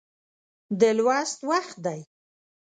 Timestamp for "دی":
1.85-1.99